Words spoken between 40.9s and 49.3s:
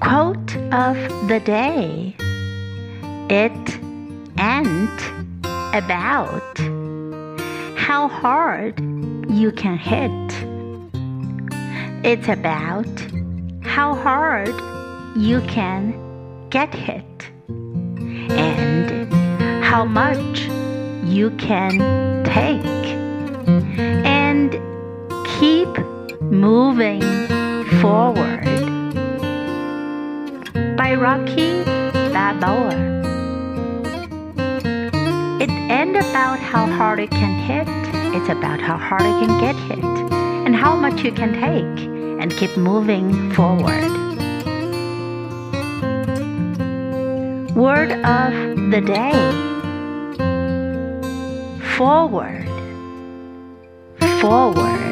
you can take and keep moving forward. Word of the day